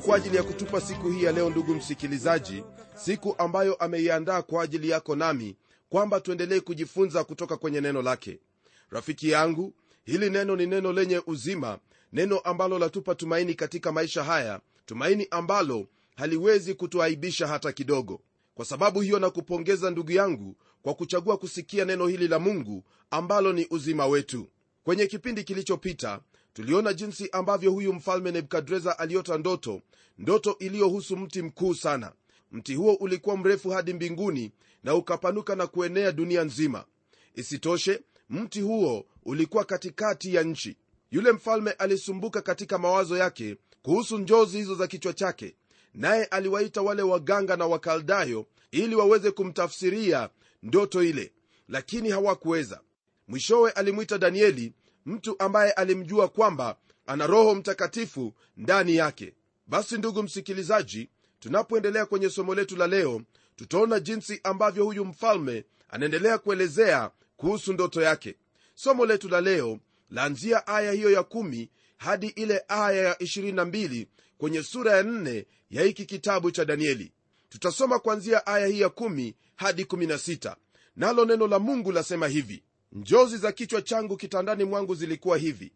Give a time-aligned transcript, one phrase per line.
[0.00, 4.88] kwa ajili ya kutupa siku hii ya leo ndugu msikilizaji siku ambayo ameiandaa kwa ajili
[4.90, 5.56] yako nami
[5.88, 8.38] kwamba tuendelee kujifunza kutoka kwenye neno lake.
[8.90, 9.74] Rafiki yangu
[10.04, 11.78] hili neno ni neno lenye uzima
[12.12, 18.20] neno ambalo latupa tumaini katika maisha haya tumaini ambalo haliwezi kutuaibisha hata kidogo.
[18.54, 23.52] Kwa sababu hiyo na kupongeza ndugu yangu kwa kuchagua kusikia neno hili la mungu ambalo
[23.52, 24.48] ni uzima wetu.
[24.84, 26.20] Kwenye kipindi kilichopita
[26.58, 29.82] tuliona jinsi ambavyo huyu mfalme nebukadreza aliota ndoto
[30.18, 32.12] ndoto iliyohusu mti mkuu sana.
[32.52, 34.52] Mti huo ulikuwa mrefu hadi mbinguni
[34.84, 36.84] na ukapanuka na kuenea dunia nzima.
[37.34, 38.00] Isitoshe
[38.30, 40.76] mti huo ulikuwa katikati ya nchi.
[41.10, 45.54] Yule mfalme alisumbuka katika mawazo yake kuhusu njozi hizo za kichwa chake
[45.94, 50.30] naye aliwaita wale waganga na wakaldayo ili waweze kumtafsiria
[50.62, 51.32] ndoto ile
[51.68, 52.80] lakini hawakuweza.
[53.28, 54.72] Mwishowe alimwita danieli
[55.08, 59.34] mtu ambaye alimjua kwamba ana roho mtakatifu ndani yake.
[59.66, 61.08] Basi ndugu msikilizaji
[61.40, 63.22] tunapoendelea kwenye somo letu la leo
[63.56, 68.36] tutaona jinsi ambavyo huyu mfalme anaendelea kuelezea kuhusu ndoto yake.
[68.74, 69.78] Somo letu la leo
[70.10, 74.06] laanzia aya hiyo ya 1 hadi ile aya ya 22
[74.38, 77.12] kwenye sura ya 4 ya hiki kitabu cha danieli.
[77.48, 80.56] Tutasoma kuanzia aya hii ya 1 hadi 16
[80.96, 85.72] nalo neno la mungu lasema hivi njozi za kichwa changu kitandani mwangu zilikuwa hivi.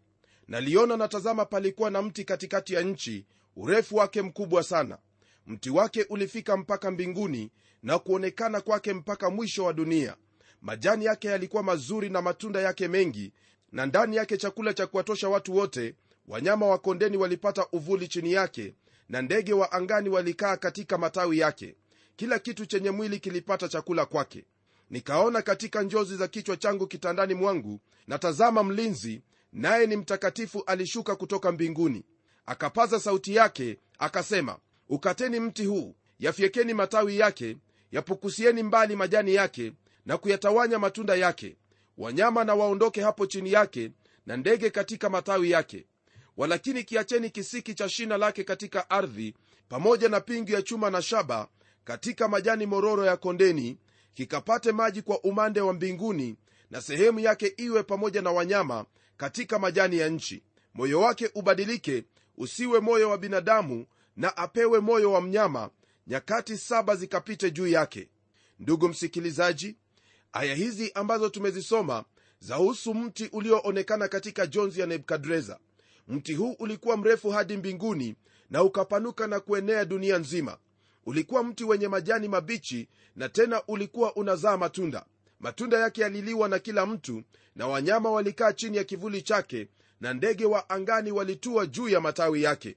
[0.49, 4.99] Naliona natazama palikuwa na mti katikati ya nchi urefu wake mkubwa sana.
[5.47, 7.51] Mti wake ulifika mpaka mbinguni
[7.83, 10.17] na kuonekana kwake mpaka mwisho wa dunia.
[10.63, 13.33] Majani yake yalikuwa mazuri na matunda yake mengi
[13.73, 15.95] na ndani yake chakula cha kuwatosha watu wote
[16.29, 18.75] wanyama wa kondeni walipata uvuli chini yake
[19.09, 21.77] na ndege wa angani walikaa katika matawi yake.
[22.17, 24.45] Kila kitu chenye mwili kilipata chakula kwake
[24.93, 29.23] nikaona katika njozi za kichwa changu kitandani mwangu na tazama mlinzi
[29.53, 32.05] naye ni mtakatifu alishuka kutoka mbinguni.
[32.47, 34.59] Akapaza sauti yake akasema
[34.89, 37.57] ukateni mti huu yafyekeni matawi yake
[37.93, 39.73] yapukusieni mbali majani yake
[40.07, 41.57] na kuyatawanya matunda yake.
[41.99, 43.91] Wanyama na waondoke hapo chini yake
[44.27, 45.87] na ndege katika matawi yake.
[46.37, 49.35] Walakini kiacheni kisiki cha shina lake katika ardhi
[49.69, 51.49] pamoja na pingu ya chuma na shaba
[51.85, 53.79] katika majani mororo ya kondeni
[54.15, 56.37] kikapate maji kwa umande wa mbinguni
[56.71, 58.85] na sehemu yake iwe pamoja na wanyama
[59.17, 60.43] katika majani ya nchi.
[60.75, 62.05] Moyo wake ubadilike
[62.39, 63.87] usiwe moyo wa binadamu
[64.17, 65.71] na apewe moyo wa mnyama
[66.07, 68.09] nyakati saba zikapite juu yake.
[68.59, 69.77] Ndugu msikilizaji
[70.33, 72.05] aya hizi ambazo tumezisoma
[72.41, 75.59] zahusu mti ulioonekana katika jonzi ya nebukadreza.
[76.09, 78.17] Mti huu ulikuwa mrefu hadi mbinguni
[78.51, 80.59] na ukapanuka na kuenea dunia nzima
[81.07, 85.05] ulikuwa mti wenye majani mabichi na tena ulikuwa unazaa matunda.
[85.41, 87.23] Matunda yake yaliliwa na kila mtu
[87.57, 89.69] na wanyama walikaa chini ya kivuli chake
[90.01, 92.77] na ndege wa angani walitua juu ya matawi yake.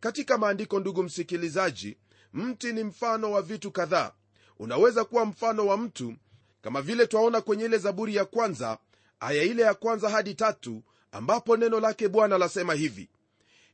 [0.00, 1.96] Katika maandiko ndugu msikilizaji
[2.32, 4.12] mti ni mfano wa vitu kadhaa.
[4.58, 6.14] Unaweza kuwa mfano wa mtu
[6.62, 8.78] kama vile twaona kwenye ile zaburi ya kwanza
[9.20, 10.82] aya ile ya kwanza hadi tatu
[11.12, 13.08] ambapo neno lake bwana lasema hivi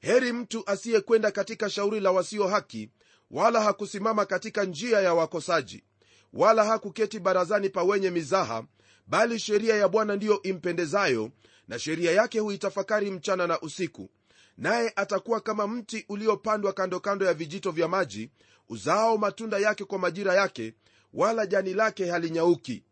[0.01, 2.91] heri mtu asiyekwenda katika shauri la wasio haki
[3.31, 5.85] wala hakusimama katika njia ya wakosaji
[6.33, 8.65] wala hakuketi barazani pa wenye mizaha
[9.07, 11.31] bali sheria ya bwana ndiyo impendezayo
[11.69, 14.11] na sheria yake huitafakari mchana na usiku.
[14.59, 18.31] Naye atakuwa kama mti uliopandwa kando kando ya vijito vya maji
[18.69, 20.75] uzao matunda yake kwa majira yake
[21.15, 22.83] wala jani lake halinyauki.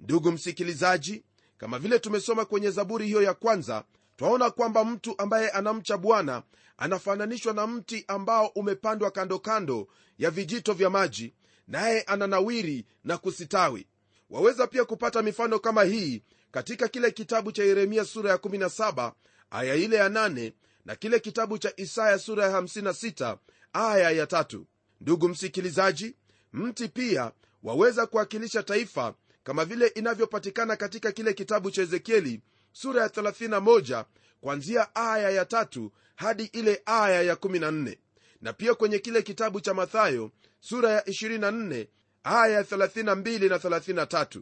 [0.00, 1.24] Ndugu msikilizaji
[1.58, 3.84] kama vile tumesoma kwenye zaburi hiyo ya kwanza
[4.16, 6.42] twaona kwamba mtu ambaye anamcha bwana
[6.76, 9.88] anafananishwa na mti ambao umepandwa kando kando
[10.18, 11.34] ya vijito vya maji
[11.68, 13.86] naye ananawiri na kusitawi.
[14.30, 19.12] Waweza pia kupata mifano kama hii katika kile kitabu cha yeremia sura ya 17
[19.50, 20.52] aya ile ya 8
[20.84, 23.36] na kile kitabu cha isaya sura ya 56
[23.72, 24.66] aya ya tatu.
[25.00, 26.16] Ndugu msikilizaji
[26.52, 27.32] mti pia
[27.62, 32.40] waweza kuwakilisha taifa kama vile inavyopatikana katika kile kitabu cha ezekieli
[32.72, 34.04] sura ya 31
[34.40, 37.96] kwanzia aya ya tatu hadi ile aya ya 14
[38.40, 40.30] na pia kwenye kile kitabu cha mathayo
[40.60, 41.86] sura ya 24
[42.24, 43.56] aya ya 32 na
[44.04, 44.40] 33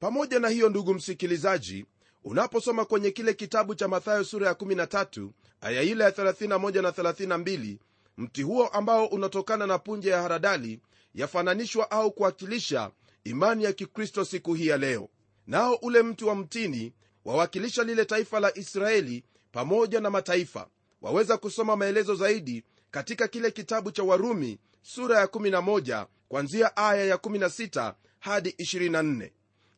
[0.00, 1.86] pamoja na hiyo ndugu msikilizaji
[2.24, 5.28] unaposoma kwenye kile kitabu cha mathayo sura ya 13
[5.60, 7.76] aya ile ya 31 na 32
[8.18, 10.80] mti huo ambao unatokana na punje ya haradali
[11.14, 12.90] yafananishwa au kuwakilisha
[13.24, 15.08] imani ya kikristo siku hii ya leo.
[15.46, 16.92] Nao ule mti wa mtini
[17.24, 20.68] wawakilisha lile taifa la israeli pamoja na mataifa.
[21.02, 27.16] Waweza kusoma maelezo zaidi katika kile kitabu cha warumi sura ya 11 kwanzia aya ya
[27.16, 29.30] 16 hadi 24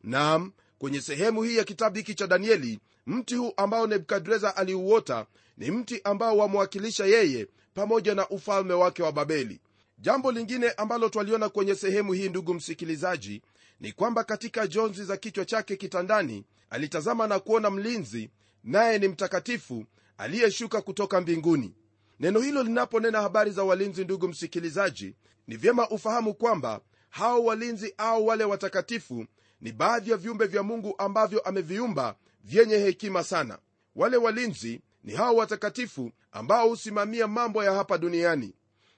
[0.03, 5.25] nam kwenye sehemu hii ya kitabu hiki cha danieli mti huu ambao nebukadreza aliuota
[5.57, 9.59] ni mti ambao wamwakilisha yeye pamoja na ufalme wake wa babeli.
[9.99, 13.41] Jambo lingine ambalo twaliona kwenye sehemu hii ndugu msikilizaji
[13.79, 18.29] ni kwamba katika jonzi za kichwa chake kitandani alitazama na kuona mlinzi
[18.63, 19.85] naye ni mtakatifu
[20.17, 21.73] aliyeshuka kutoka mbinguni.
[22.19, 25.15] Neno hilo linaponena habari za walinzi ndugu msikilizaji
[25.47, 29.25] ni vyema ufahamu kwamba hao walinzi au wale watakatifu
[29.61, 33.59] ni baadhi ya viumbe vya mungu ambavyo ameviumba vyenye hekima sana.
[33.95, 38.53] Wale walinzi ni hao watakatifu ambao husimamia mambo ya hapa duniani.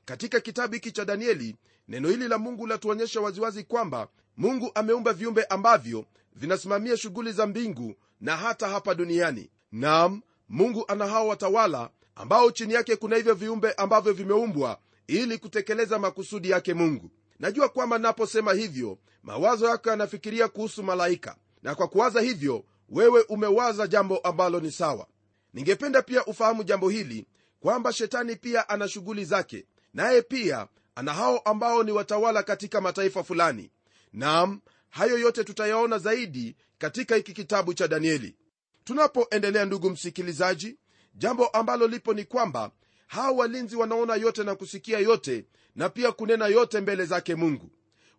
[0.06, 1.56] Katika kitabu hiki cha danieli
[1.88, 6.06] neno hili la mungu latuonyesha waziwazi kwamba mungu ameumba viumbe ambavyo
[6.38, 9.50] vinasimamia shughuli za mbingu na hata hapa duniani.
[9.72, 16.00] Nam mungu ana hao watawala ambao chini yake kuna hivyo viumbe ambavyo vimeumbwa ili kutekeleza
[16.00, 17.12] makusudi yake mungu.
[17.40, 21.36] Najua kwamba naposema hivyo mawazo yako yanafikiria kuhusu malaika.
[21.64, 25.08] Na kwa kuwaza hivyo wewe umewaza jambo ambalo ni sawa.
[25.54, 27.26] Ningependa pia ufahamu jambo hili
[27.60, 33.24] kwamba shetani pia ana shughuli zake naye pia ana hao ambao ni watawala katika mataifa
[33.24, 33.72] fulani.
[34.14, 34.60] Nam
[34.98, 38.36] hayo yote tutayaona zaidi katika hiki kitabu cha danieli.
[38.84, 40.78] Tunapoendelea ndugu msikilizaji
[41.16, 42.72] jambo ambalo lipo ni kwamba
[43.08, 45.46] hawa walinzi wanaona yote na kusikia yote
[45.76, 47.70] na pia kunena yote mbele zake mungu.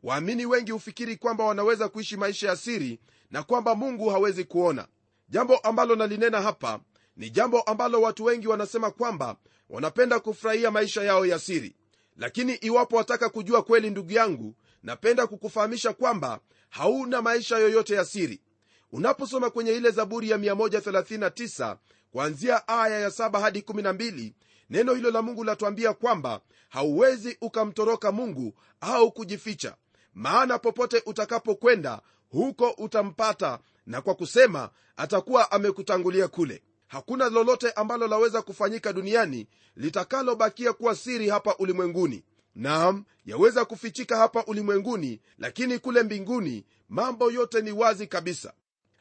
[0.03, 4.89] Waamini wengi hufikiri kwamba wanaweza kuishi maisha ya siri na kwamba mungu hawezi kuona.
[5.29, 6.81] Jambo ambalo nalinena hapa
[7.17, 9.37] ni jambo ambalo watu wengi wanasema kwamba
[9.69, 11.77] wanapenda kufurahia maisha yao ya siri.
[12.17, 16.41] Lakini iwapo wataka kujua kweli ndugu yangu napenda kukufahamisha kwamba
[16.71, 18.41] hauna maisha yoyote ya siri.
[18.93, 21.77] Unaposoma kwenye ile zaburi ya 139
[22.13, 24.33] kuanzia aya ya 7 hadi 12
[24.71, 29.77] neno hilo la mungu latuambia kwamba hauwezi ukamtoroka mungu au kujificha.
[30.15, 36.63] Maana popote utakapokwenda huko utampata na kwa kusema atakuwa amekutangulia kule.
[36.87, 42.25] Hakuna lolote ambalo laweza kufanyika duniani litakalobakia kuwa siri hapa ulimwenguni
[42.59, 48.53] nam yaweza kufichika hapa ulimwenguni lakini kule mbinguni mambo yote ni wazi kabisa.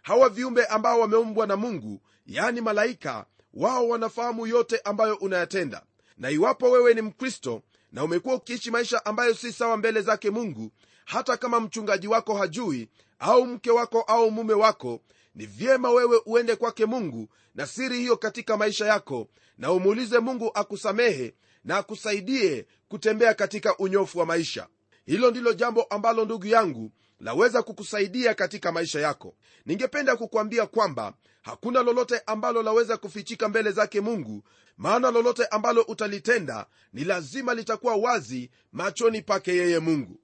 [0.02, 5.84] Hawa viumbe ambao wameumbwa na mungu yani malaika wao wanafahamu yote ambayo unayatenda.
[6.18, 7.62] Na iwapo wewe ni mkristo
[7.92, 10.72] na umekuwa ukiishi maisha ambayo si sawa mbele zake mungu
[11.06, 12.90] hata kama mchungaji wako hajui
[13.20, 15.02] au mke wako au mume wako
[15.36, 19.28] ni vyema wewe uende kwake mungu na siri hiyo katika maisha yako
[19.58, 21.34] na umuulize mungu akusamehe
[21.68, 24.68] na akusaidie kutembea katika unyofu wa maisha.
[25.06, 29.36] Hilo ndilo jambo ambalo ndugu yangu laweza kukusaidia katika maisha yako.
[29.66, 34.44] Ningependa kukwambia kwamba hakuna lolote ambalo laweza kufichika mbele zake mungu
[34.78, 40.20] maana lolote ambalo utalitenda ni lazima litakuwa wazi machoni pake yeye mungu.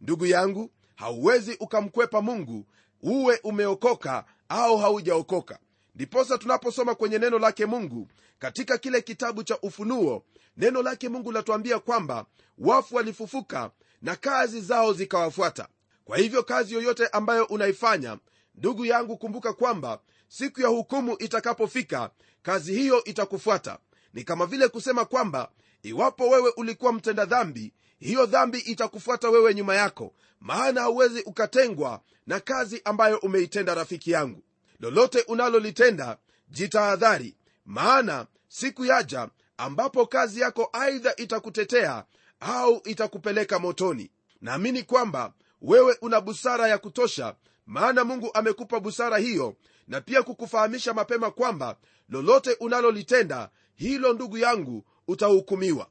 [0.00, 2.66] Ndugu yangu hauwezi ukamkwepa mungu
[3.02, 5.58] uwe umeokoka au haujaokoka.
[5.94, 10.24] Ndiposa tunaposoma kwenye neno lake mungu katika kile kitabu cha ufunuo
[10.56, 12.26] neno lake mungu latuambia kwamba
[12.58, 13.70] wafu walifufuka
[14.02, 15.68] na kazi zao zikawafuata.
[16.04, 18.18] Kwa hivyo kazi yoyote ambayo unaifanya
[18.54, 22.10] ndugu yangu kumbuka kwamba siku ya hukumu itakapofika
[22.42, 23.78] kazi hiyo itakufuata.
[24.14, 25.50] Ni kama vile kusema kwamba
[25.82, 32.40] iwapo wewe ulikuwa mtenda dhambi hiyo dhambi itakufuata wewe nyuma yako maana hauwezi ukatengwa na
[32.40, 34.42] kazi ambayo umeitenda rafiki yangu.
[34.80, 36.18] Lolote unalolitenda
[36.48, 42.04] jitahadhari maana siku yaja ambapo kazi yako aidha itakutetea
[42.40, 44.10] au itakupeleka motoni.
[44.40, 45.32] Naamini kwamba
[45.62, 47.34] wewe una busara ya kutosha
[47.66, 49.56] maana mungu amekupa busara hiyo
[49.88, 51.76] na pia kukufahamisha mapema kwamba
[52.08, 55.88] lolote unalolitenda hilo ndugu yangu utahukumiwa.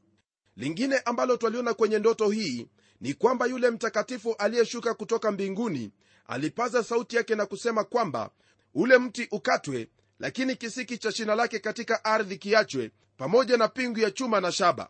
[0.55, 2.67] Lingine ambalo twaliona kwenye ndoto hii
[3.01, 5.91] ni kwamba yule mtakatifu aliyeshuka kutoka mbinguni
[6.27, 8.29] alipaza sauti yake na kusema kwamba
[8.73, 9.89] ule mti ukatwe
[10.19, 14.89] lakini kisiki cha shina lake katika ardhi kiachwe pamoja na pingu ya chuma na shaba.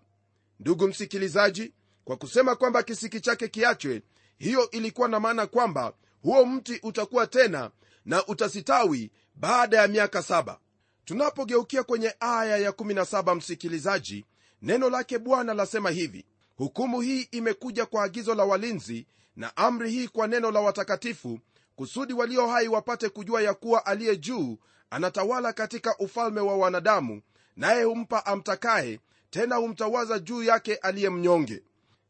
[0.60, 1.74] Ndugu msikilizaji
[2.06, 4.02] kwa kusema kwamba kisiki chake kiachwe
[4.38, 7.72] hiyo ilikuwa na maana kwamba huo mti utakuwa tena
[8.06, 10.60] na utasitawi baada ya miaka saba.
[11.06, 14.26] Tunapogeukia kwenye aya ya17 msikilizaji
[14.62, 16.26] neno lake bwana lasema hivi
[16.58, 21.40] hukumu hii imekuja kwa agizo la walinzi na amri hii kwa neno la watakatifu
[21.76, 24.58] kusudi walio hai wapate kujua ya kuwa aliye juu
[24.90, 27.22] anatawala katika ufalme wa wanadamu
[27.58, 31.64] naye humpa amtakaye tena humtawaza juu yake aliye mnyonge.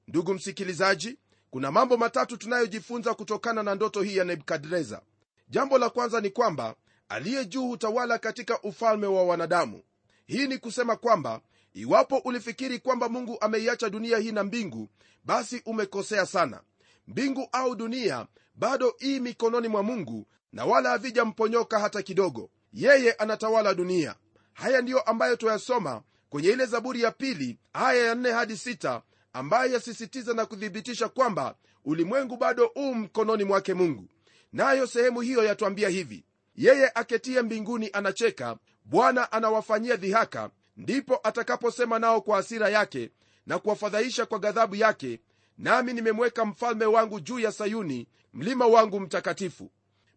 [0.08, 1.18] Ndugu msikilizaji
[1.50, 5.02] kuna mambo matatu tunayojifunza kutokana na ndoto hii ya nebukadreza.
[5.50, 6.76] Jambo la kwanza ni kwamba
[7.10, 9.84] aliye juu hutawala katika ufalme wa wanadamu.
[10.26, 11.42] Hii ni kusema kwamba
[11.74, 14.90] iwapo ulifikiri kwamba mungu ameiacha dunia hii na mbingu
[15.24, 16.62] basi umekosea sana.
[17.08, 22.50] Mbingu au dunia bado ii mikononi mwa mungu na wala havijamponyoka hata kidogo.
[22.74, 24.16] Yeye anatawala dunia
[24.54, 29.02] haya ndiyo ambayo twayasoma kwenye ile zaburi ya pili aya ya 4 hadi 6
[29.34, 31.56] ambayo yasisitiza na kuthibitisha kwamba
[31.86, 34.08] ulimwengu bado u mkononi mwake mungu.
[34.54, 42.22] Nayo sehemu hiyo yatwambia hivi yeye aketie mbinguni anacheka bwana anawafanyia dhihaka ndipo atakaposema nao
[42.22, 43.12] kwa hasira yake
[43.46, 45.20] na kuwafadhaisha kwa ghadhabu yake
[45.58, 49.72] nami nimemweka mfalme wangu juu ya sayuni mlima wangu mtakatifu.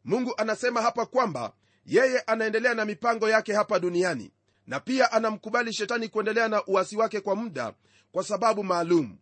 [0.04, 1.52] Mungu anasema hapa kwamba
[1.86, 4.30] yeye anaendelea na mipango yake hapa duniani
[4.66, 7.74] na pia anamkubali shetani kuendelea na uasi wake kwa muda
[8.12, 9.16] kwa sababu maalum.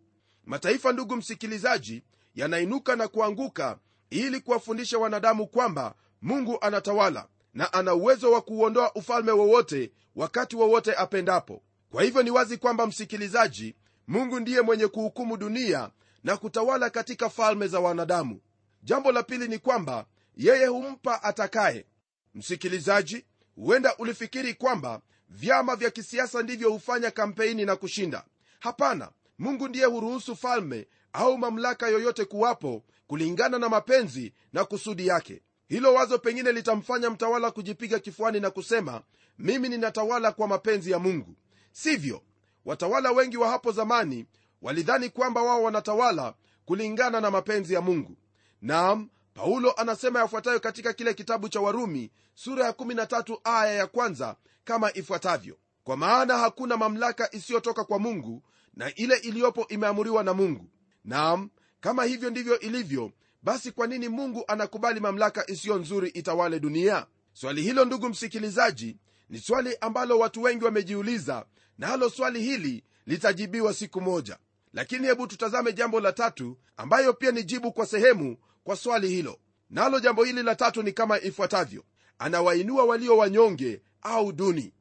[0.47, 2.02] Mataifa ndugu msikilizaji
[2.35, 3.78] yanainuka na kuanguka
[4.11, 10.94] ili kuwafundisha wanadamu kwamba mungu anatawala na ana uwezo wa kuuondoa ufalme wowote wakati wowote
[10.94, 11.62] apendapo.
[11.90, 13.75] Kwa hivyo ni wazi kwamba msikilizaji
[14.09, 15.90] mungu ndiye mwenye kuhukumu dunia
[16.25, 18.40] na kutawala katika falme za wanadamu.
[18.83, 20.06] Jambo la pili ni kwamba
[20.37, 21.87] yeye humpa atakaye
[22.35, 23.25] msikilizaji
[23.57, 28.25] huenda ulifikiri kwamba vyama vya kisiasa ndivyo hufanya kampeni na kushinda.
[28.61, 35.43] Hapana mungu ndiye huruhusu falme au mamlaka yoyote kuwapo kulingana na mapenzi na kusudi yake.
[35.69, 39.03] Hilo wazo pengine litamfanya mtawala kujipiga kifuani na kusema
[39.38, 41.35] mimi ninatawala kwa mapenzi ya mungu.
[41.73, 42.23] Sivyo
[42.64, 44.26] watawala wengi wa hapo zamani
[44.62, 48.17] walidhani kwamba wao wanatawala kulingana na mapenzi ya mungu.
[48.62, 54.37] Naam paulo anasema yafuatayo katika kile kitabu cha warumi sura ya 13 aya ya kwanza
[54.64, 55.57] kama ifuatavyo.
[55.85, 58.43] Kwa maana hakuna mamlaka isiyotoka kwa mungu
[58.75, 60.71] na ile iliyopo imeamuriwa na mungu.
[61.05, 61.50] Nam
[61.81, 63.12] kama hivyo ndivyo ilivyo
[63.43, 67.07] basi kwa nini mungu anakubali mamlaka isiyo nzuri itawale dunia?
[67.33, 68.97] Swali hilo ndugu msikilizaji
[69.29, 71.47] ni swali ambalo watu wengi wamejiuliza
[71.79, 74.38] nalo na swali hili litajibiwa siku moja.
[74.73, 79.38] Lakini hebu tutazame jambo la tatu ambayo pia ni jibu kwa sehemu kwa swali hilo.
[79.71, 81.85] Nalo jambo hili la tatu ni kama ifuatavyo.
[82.18, 84.73] Anawainua walio wanyonge au duni.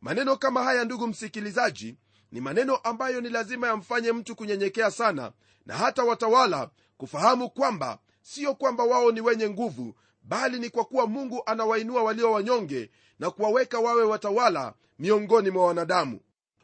[0.00, 1.96] Maneno kama haya ndugu msikilizaji
[2.32, 5.32] ni maneno ambayo ni lazima yamfanye mtu kunyenyekea sana
[5.66, 11.06] na hata watawala kufahamu kwamba sio kwamba wao ni wenye nguvu bali ni kwa kuwa
[11.06, 16.20] mungu anawainua walio wanyonge na kuwaweka wawe watawala miongoni mwa wanadamu.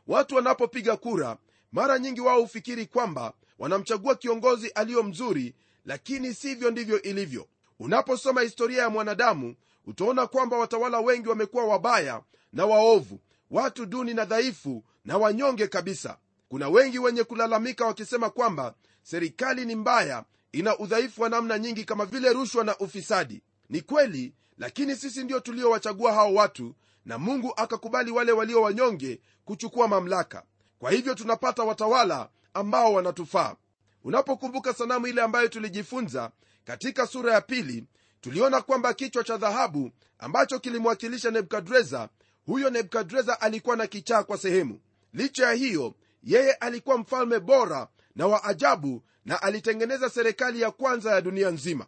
[0.06, 1.36] Watu wanapopiga kura
[1.72, 5.54] mara nyingi wao hufikiri kwamba wanamchagua kiongozi aliyo mzuri
[5.88, 7.46] lakini sivyo ndivyo ilivyo.
[7.80, 9.54] Unaposoma historia ya mwanadamu
[9.86, 16.18] utaona kwamba watawala wengi wamekuwa wabaya na waovu watu duni na dhaifu na wanyonge kabisa.
[16.48, 22.04] Kuna wengi wenye kulalamika wakisema kwamba serikali ni mbaya ina udhaifu wa namna nyingi kama
[22.06, 23.42] vile rushwa na ufisadi.
[23.68, 29.88] Ni kweli lakini sisi ndio tuliowachagua hao watu na mungu akakubali wale walio wanyonge kuchukua
[29.88, 30.42] mamlaka.
[30.78, 33.56] Kwa hivyo tunapata watawala ambao wanatufaa
[34.04, 36.30] unapokumbuka sanamu ile ambayo tulijifunza
[36.64, 37.84] katika sura ya pili
[38.20, 42.08] tuliona kwamba kichwa cha dhahabu ambacho kilimwakilisha nebukadreza
[42.46, 44.80] huyo nebukadreza alikuwa na kichaa kwa sehemu.
[45.12, 51.10] Licha ya hiyo yeye alikuwa mfalme bora na wa ajabu na alitengeneza serikali ya kwanza
[51.10, 51.86] ya dunia nzima.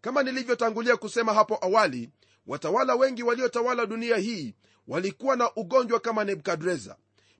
[0.00, 2.10] Kama nilivyotangulia kusema hapo awali
[2.46, 4.54] watawala wengi waliotawala dunia hii
[4.88, 6.96] walikuwa na ugonjwa kama nebukadreza.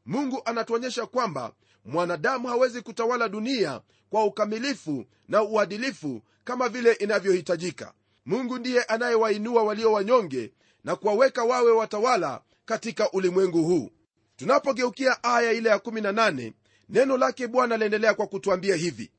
[0.06, 1.52] Mungu anatuonyesha kwamba
[1.84, 7.92] mwanadamu hawezi kutawala dunia kwa ukamilifu na uadilifu kama vile inavyohitajika.
[8.26, 10.52] Mungu ndiye anayewainua walio wanyonge
[10.84, 13.90] na kuwaweka wawe watawala katika ulimwengu huu.
[14.36, 16.52] Tunapogeukia aya ile ya 18
[16.88, 19.10] neno lake bwana liendelea kwa kutwambia hivi.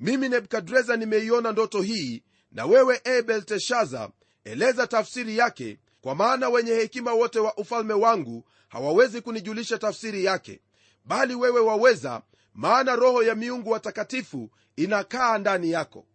[0.00, 4.10] Mimi nebukadreza nimeiona ndoto hii na wewe e belteshaza
[4.44, 10.60] eleza tafsiri yake kwa maana wenye hekima wote wa ufalme wangu hawawezi kunijulisha tafsiri yake
[11.04, 12.22] bali wewe waweza
[12.54, 16.06] maana roho ya miungu watakatifu inakaa ndani yako.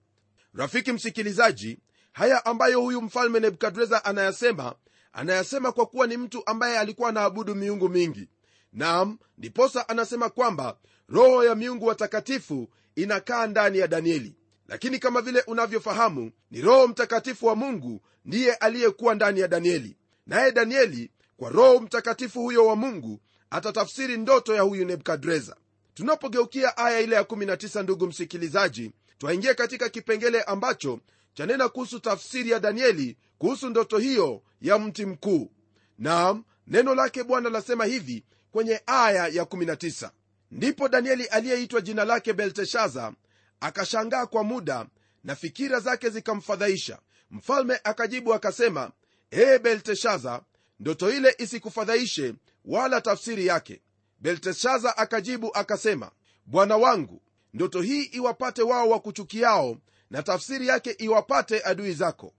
[0.53, 1.79] Rafiki msikilizaji
[2.11, 4.75] haya ambayo huyu mfalme nebukadreza anayasema
[5.13, 8.29] anayasema kwa kuwa ni mtu ambaye alikuwa anaabudu miungu mingi.
[8.73, 10.77] Nam ndiposa anasema kwamba
[11.09, 14.35] roho ya miungu watakatifu inakaa ndani ya danieli.
[14.67, 19.97] Lakini kama vile unavyofahamu ni roho mtakatifu wa mungu ndiye aliyekuwa ndani ya danieli.
[20.27, 23.19] Naye danieli kwa roho mtakatifu huyo wa mungu
[23.49, 25.55] atatafsiri ndoto ya huyu nebukadreza.
[25.93, 30.99] Tunapogeukia aya ile ya 19 ndugu msikilizaji twaingia katika kipengele ambacho
[31.33, 35.51] chanena kuhusu tafsiri ya danieli kuhusu ndoto hiyo ya mti mkuu.
[35.97, 40.09] Nam neno lake bwana lasema hivi kwenye aya ya 19
[40.51, 43.13] ndipo danieli aliyeitwa jina lake belteshaza
[43.59, 44.85] akashangaa kwa muda
[45.23, 46.99] na fikira zake zikamfadhaisha.
[47.31, 48.91] Mfalme akajibu akasema
[49.31, 50.41] ee belteshaza
[50.79, 52.33] ndoto ile isikufadhaishe
[52.65, 53.81] wala tafsiri yake.
[54.19, 56.11] Belteshaza akajibu akasema
[56.45, 57.21] bwana wangu
[57.53, 59.77] ndoto hii iwapate wao wa kuchukiao
[60.09, 62.33] na tafsiri yake iwapate adui zako.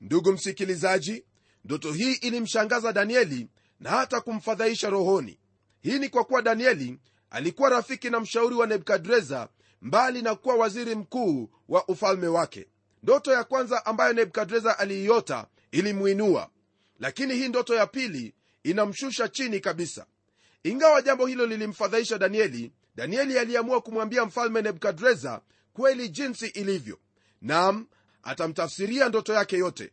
[0.00, 1.24] Ndugu msikilizaji
[1.64, 3.48] ndoto hii ilimshangaza danieli
[3.80, 5.38] na hata kumfadhaisha rohoni.
[5.80, 6.98] Hii ni kwa kuwa danieli
[7.30, 9.48] alikuwa rafiki na mshauri wa nebukadreza
[9.82, 12.68] mbali na kuwa waziri mkuu wa ufalme wake.
[13.02, 16.50] Ndoto ya kwanza ambayo nebukadreza aliiota ilimwinua
[17.02, 20.06] lakini hii ndoto ya pili inamshusha chini kabisa.
[20.62, 25.40] Ingawa jambo hilo lilimfadhaisha danieli danieli aliamua kumwambia mfalme nebukadreza
[25.72, 26.98] kweli jinsi ilivyo.
[27.40, 27.86] Nam
[28.22, 29.90] atamtafsiria ndoto yake yote.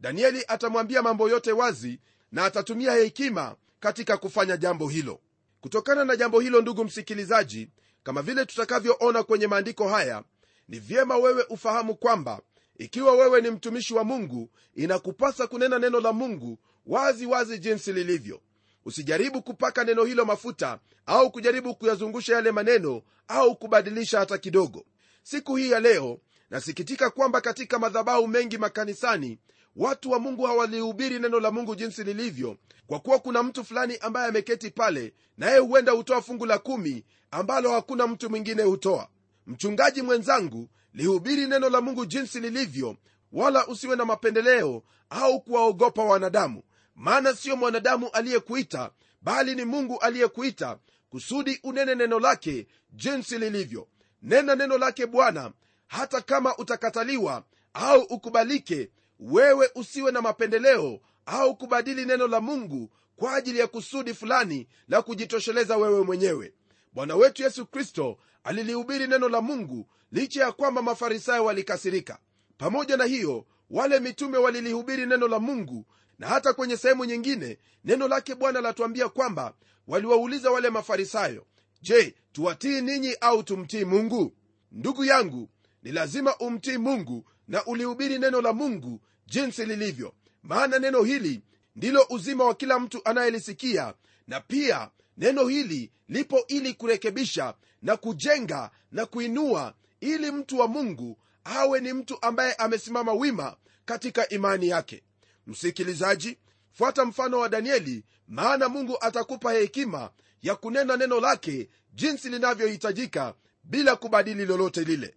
[0.00, 2.00] Danieli atamwambia mambo yote wazi
[2.32, 5.20] na atatumia hekima katika kufanya jambo hilo.
[5.60, 7.68] Kutokana na jambo hilo ndugu msikilizaji
[8.02, 10.22] kama vile tutakavyoona kwenye maandiko haya
[10.68, 12.40] ni vyema wewe ufahamu kwamba
[12.78, 18.40] ikiwa wewe ni mtumishi wa mungu inakupasa kunena neno la mungu wazi wazi jinsi lilivyo.
[18.84, 24.84] Usijaribu kupaka neno hilo mafuta au kujaribu kuyazungusha yale maneno au kubadilisha hata kidogo.
[25.22, 26.18] Siku hii ya leo
[26.50, 29.38] nasikitika kwamba katika madhabahu mengi makanisani
[29.76, 32.56] watu wa mungu hawalihubiri neno la mungu jinsi lilivyo
[32.86, 37.70] kwa kuwa kuna mtu fulani ambaye ameketi pale naye huenda hutoa fungu la kumi ambalo
[37.72, 39.08] hakuna mtu mwingine hutoa
[39.46, 42.96] mchungaji mwenzangu lihubiri neno la mungu jinsi lilivyo
[43.32, 46.62] wala usiwe na mapendeleo au kuwaogopa wanadamu.
[46.94, 48.90] Maana siyo mwanadamu aliyekuita
[49.22, 50.78] bali ni mungu aliyekuita
[51.10, 53.88] kusudi unene neno lake jinsi lilivyo.
[54.22, 55.52] Nena neno lake bwana
[55.86, 63.34] hata kama utakataliwa au ukubalike wewe usiwe na mapendeleo au kubadili neno la mungu kwa
[63.34, 66.52] ajili ya kusudi fulani la kujitosheleza wewe mwenyewe.
[66.92, 72.18] Bwana wetu yesu kristo alilihubiri neno la mungu licha ya kwamba mafarisayo walikasirika.
[72.58, 75.86] Pamoja na hiyo wale mitume walilihubiri neno la mungu
[76.18, 79.54] na hata kwenye sehemu nyingine neno lake bwana latuambia kwamba
[79.86, 81.46] waliwauliza wale mafarisayo
[81.82, 84.32] je tuwatii ninyi au tumtii mungu?
[84.72, 85.48] Ndugu yangu
[85.82, 90.14] ni lazima umtii mungu na ulihubiri neno la mungu jinsi lilivyo.
[90.42, 91.42] Maana neno hili
[91.76, 93.94] ndilo uzima wa kila mtu anayelisikia
[94.26, 101.18] na pia neno hili lipo ili kurekebisha na kujenga na kuinua ili mtu wa mungu
[101.44, 105.02] awe ni mtu ambaye amesimama wima katika imani yake.
[105.46, 106.38] Msikilizaji
[106.72, 110.10] fuata mfano wa danieli maana mungu atakupa hekima
[110.42, 115.14] ya kunena neno lake jinsi linavyohitajika bila kubadili lolote lile.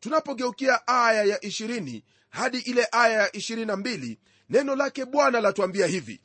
[0.00, 4.16] Tunapogeukia aya ya 20 hadi ile aya ya 22
[4.50, 6.20] neno lake bwana latuambia hivi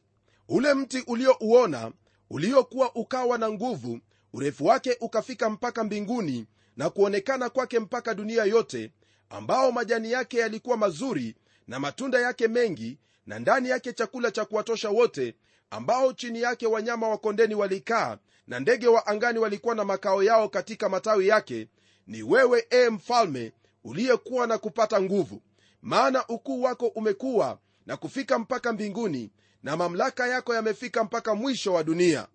[0.47, 1.91] ule mti uliouona
[2.29, 3.99] uliokuwa ukawa na nguvu
[4.33, 8.91] urefu wake ukafika mpaka mbinguni na kuonekana kwake mpaka dunia yote
[9.29, 11.35] ambao majani yake yalikuwa mazuri
[11.67, 15.35] na matunda yake mengi na ndani yake chakula cha kuwatosha wote
[15.69, 20.49] ambao chini yake wanyama wa kondeni walikaa na ndege wa angani walikuwa na makao yao
[20.49, 21.67] katika matawi yake
[22.07, 23.51] ni wewe e mfalme
[23.83, 25.41] uliyekuwa na kupata nguvu.
[25.81, 29.31] Maana ukuu wako umekuwa na kufika mpaka mbinguni
[29.67, 32.27] na mamlaka yako yamefika mpaka mwisho wa dunia.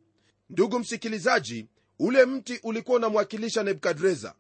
[0.51, 1.67] Ndugu msikilizaji
[1.99, 4.35] ule mti ulikuwa unamwakilisha nebukadreza.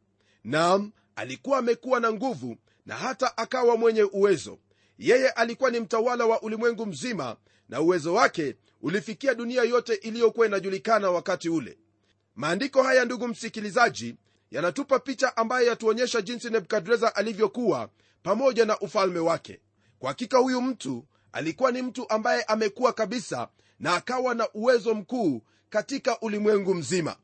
[0.44, 4.58] Nam alikuwa amekuwa na nguvu na hata akawa mwenye uwezo.
[4.98, 7.36] Yeye alikuwa ni mtawala wa ulimwengu mzima
[7.68, 11.78] na uwezo wake ulifikia dunia yote iliyokuwa inajulikana wakati ule.
[12.34, 14.16] Maandiko haya ndugu msikilizaji
[14.50, 17.88] yanatupa picha ambayo yatuonyesha jinsi nebukadreza alivyokuwa
[18.22, 19.60] pamoja na ufalme wake.
[19.98, 23.48] Kwa hakika huyu mtu alikuwa ni mtu ambaye amekuwa kabisa
[23.80, 27.16] na akawa na uwezo mkuu katika ulimwengu mzima.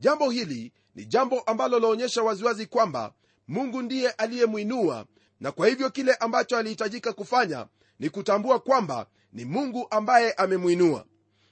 [0.00, 3.12] Jambo hili ni jambo ambalo laonyesha waziwazi kwamba
[3.48, 5.06] mungu ndiye aliyemwinua
[5.40, 7.66] na kwa hivyo kile ambacho alihitajika kufanya
[7.98, 11.04] ni kutambua kwamba ni mungu ambaye amemwinua.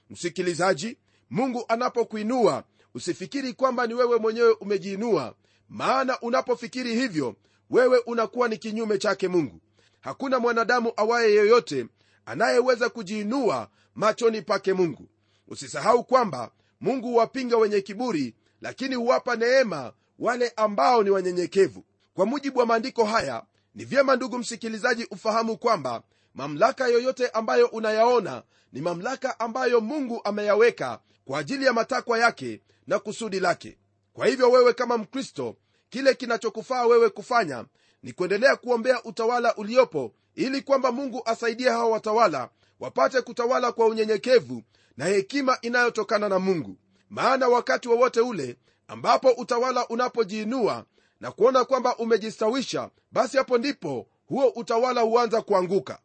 [0.09, 0.97] Msikilizaji
[1.29, 5.35] mungu anapokuinua usifikiri kwamba ni wewe mwenyewe umejiinua
[5.69, 7.35] maana unapofikiri hivyo
[7.69, 9.61] wewe unakuwa ni kinyume chake mungu.
[10.01, 11.87] Hakuna mwanadamu awaye yeyote
[12.27, 15.09] anayeweza kujiinua machoni pake mungu.
[15.47, 21.83] Usisahau kwamba mungu huwapinga wenye kiburi lakini huwapa neema wale ambao ni wanyenyekevu.
[22.13, 23.43] Kwa mujibu wa maandiko haya
[23.75, 30.99] ni vyema ndugu msikilizaji ufahamu kwamba mamlaka yoyote ambayo unayaona ni mamlaka ambayo mungu ameyaweka
[31.25, 33.77] kwa ajili ya matakwa yake na kusudi lake.
[34.13, 35.55] Kwa hivyo wewe kama mkristo
[35.89, 37.65] kile kinachokufaa wewe kufanya
[38.03, 44.63] ni kuendelea kuombea utawala uliopo ili kwamba mungu asaidie hawa watawala wapate kutawala kwa unyenyekevu
[44.97, 46.77] na hekima inayotokana na mungu.
[47.09, 50.85] Maana wakati wowote wa ule ambapo utawala unapojiinua
[51.19, 55.99] na kuona kwamba umejistawisha basi hapo ndipo huo utawala huanza kuanguka.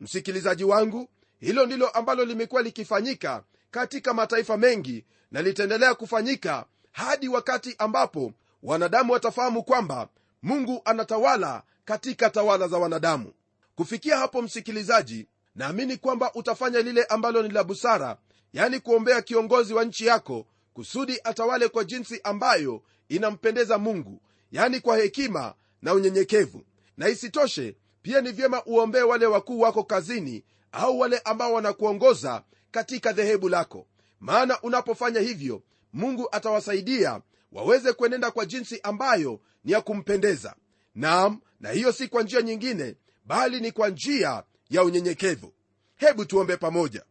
[0.00, 1.08] Msikilizaji wangu
[1.40, 9.12] hilo ndilo ambalo limekuwa likifanyika katika mataifa mengi na litaendelea kufanyika hadi wakati ambapo wanadamu
[9.12, 10.08] watafahamu kwamba
[10.42, 13.32] mungu anatawala katika tawala za wanadamu
[13.74, 18.16] kufikia hapo msikilizaji naamini kwamba utafanya lile ambalo ni la busara
[18.52, 24.20] yani kuombea kiongozi wa nchi yako kusudi atawale kwa jinsi ambayo inampendeza mungu
[24.52, 26.64] yani kwa hekima na unyenyekevu.
[26.96, 33.12] Na isitoshe pia ni vyema uombee wale wakuu wako kazini au wale ambao wanakuongoza katika
[33.12, 33.86] dhehebu lako.
[34.20, 37.20] Maana unapofanya hivyo mungu atawasaidia
[37.52, 40.54] waweze kuenenda kwa jinsi ambayo ni ya kumpendeza.
[40.94, 45.52] Nam na hiyo si kwa njia nyingine bali ni kwa njia ya unyenyekevu.
[45.96, 47.04] Hebu tuombe pamoja.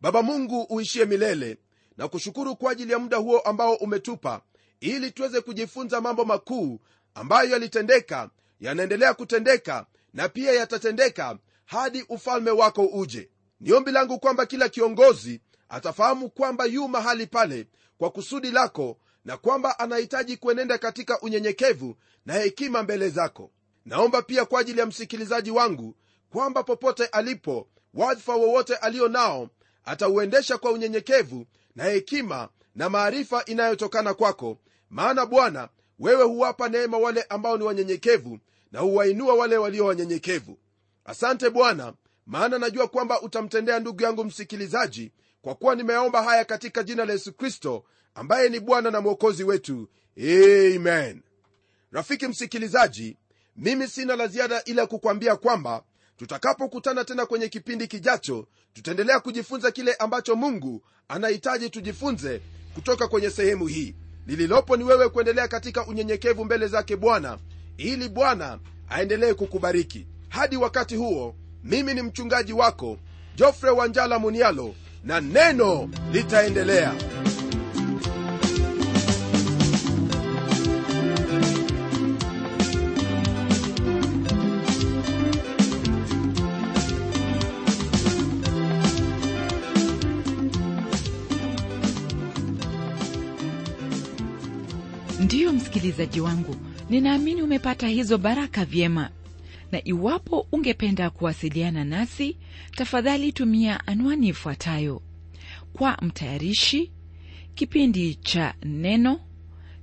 [0.00, 1.58] Baba mungu uishie milele
[1.96, 4.42] na kushukuru kwa ajili ya muda huo ambao umetupa
[4.80, 6.80] ili tuweze kujifunza mambo makuu
[7.14, 8.30] ambayo yalitendeka
[8.60, 13.30] yanaendelea kutendeka na pia yatatendeka hadi ufalme wako uje.
[13.60, 17.66] Ni ombi langu kwamba kila kiongozi atafahamu kwamba yu mahali pale
[17.98, 23.50] kwa kusudi lako na kwamba anahitaji kuenenda katika unyenyekevu na hekima mbele zako
[23.84, 25.94] naomba pia kwa ajili ya msikilizaji wangu
[26.30, 29.50] kwamba popote alipo wadhifa wowote alio nao
[29.84, 34.58] atauendesha kwa unyenyekevu na hekima na maarifa inayotokana kwako.
[34.90, 38.38] Maana bwana wewe huwapa neema wale ambao ni wanyenyekevu
[38.72, 40.58] na huwainua wale walio wanyenyekevu.
[41.04, 41.94] Asante bwana
[42.26, 45.12] maana najua kwamba utamtendea ndugu yangu msikilizaji
[45.42, 49.88] kwa kuwa nimeomba haya katika jina la yesu kristo ambaye ni bwana na mwokozi wetu.
[50.18, 51.22] Amen.
[51.92, 53.16] Rafiki msikilizaji
[53.60, 55.82] mimi sina la ziada ila kukwambia kwamba
[56.16, 62.40] tutakapokutana tena kwenye kipindi kijacho tutaendelea kujifunza kile ambacho mungu anahitaji tujifunze
[62.74, 63.94] kutoka kwenye sehemu hii.
[64.26, 67.38] Lililopo ni wewe kuendelea katika unyenyekevu mbele zake bwana
[67.76, 70.06] ili bwana aendelee kukubariki.
[70.28, 72.98] Hadi wakati huo mimi ni mchungaji wako
[73.36, 76.94] jofre wanjala munialo na neno litaendelea
[95.80, 96.56] msikilizaji wangu
[96.90, 99.10] ninaamini umepata hizo baraka vyema.
[99.72, 102.36] Na iwapo ungependa kuwasiliana nasi
[102.76, 105.02] tafadhali tumia anwani ifuatayo.
[105.72, 106.90] Kwa mtayarishi
[107.54, 109.20] kipindi cha neno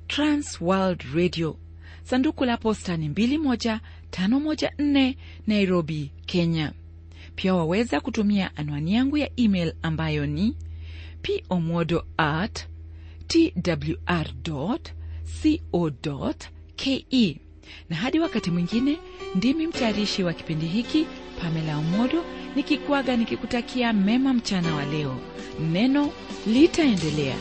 [0.07, 1.57] transworld radio
[2.03, 5.15] sanduku la posta ni 21514
[5.47, 6.73] nairobi kenya.
[7.35, 10.55] Pia waweza kutumia anwani yangu ya email ambayo ni
[11.47, 12.67] pomodo at
[13.27, 14.27] twr
[16.03, 16.33] co
[16.75, 17.39] ke.
[17.89, 18.97] Na hadi wakati mwingine
[19.35, 21.05] ndimi mtayarishi wa kipindi hiki
[21.41, 22.23] pamela umodo
[22.55, 25.17] nikikwaga nikikutakia mema mchana wa leo.
[25.71, 26.09] Neno
[26.47, 27.35] litaendelea